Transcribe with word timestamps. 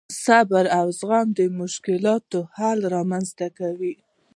صبر 0.23 0.65
او 0.79 0.87
زغم 0.99 1.27
د 1.37 1.39
مشکلاتو 1.59 2.39
حل 2.55 2.79
رامنځته 2.95 3.47
کوي. 3.59 3.95